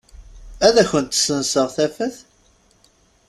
Ad 0.67 0.75
kent-senseɣ 0.89 1.67
tafat? 1.75 2.15